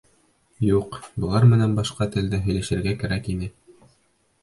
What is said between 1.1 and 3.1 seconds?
былар менән башҡа «телдә» һөйләшергә